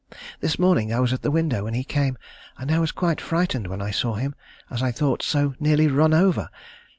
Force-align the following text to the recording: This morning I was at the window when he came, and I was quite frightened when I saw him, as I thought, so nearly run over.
This 0.39 0.57
morning 0.57 0.91
I 0.91 0.99
was 0.99 1.13
at 1.13 1.21
the 1.21 1.29
window 1.29 1.65
when 1.65 1.75
he 1.75 1.83
came, 1.83 2.17
and 2.57 2.71
I 2.71 2.79
was 2.79 2.91
quite 2.91 3.21
frightened 3.21 3.67
when 3.67 3.83
I 3.83 3.91
saw 3.91 4.15
him, 4.15 4.33
as 4.67 4.81
I 4.81 4.91
thought, 4.91 5.21
so 5.21 5.53
nearly 5.59 5.87
run 5.87 6.11
over. 6.11 6.49